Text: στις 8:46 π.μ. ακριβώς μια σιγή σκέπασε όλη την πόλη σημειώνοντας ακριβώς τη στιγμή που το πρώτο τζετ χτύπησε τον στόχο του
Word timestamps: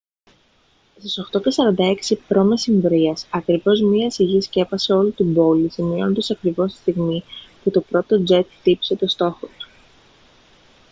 στις 0.97 1.17
8:46 1.31 2.17
π.μ. 2.27 2.53
ακριβώς 3.29 3.81
μια 3.81 4.09
σιγή 4.09 4.41
σκέπασε 4.41 4.93
όλη 4.93 5.11
την 5.11 5.33
πόλη 5.33 5.69
σημειώνοντας 5.69 6.31
ακριβώς 6.31 6.71
τη 6.73 6.77
στιγμή 6.79 7.23
που 7.63 7.71
το 7.71 7.81
πρώτο 7.81 8.23
τζετ 8.23 8.47
χτύπησε 8.59 8.95
τον 8.95 9.09
στόχο 9.09 9.47
του 9.57 9.67